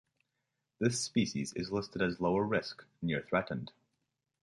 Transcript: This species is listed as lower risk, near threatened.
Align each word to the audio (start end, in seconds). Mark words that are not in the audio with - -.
This 0.79 0.99
species 0.99 1.53
is 1.53 1.71
listed 1.71 2.01
as 2.01 2.19
lower 2.19 2.43
risk, 2.43 2.83
near 3.03 3.21
threatened. 3.21 3.71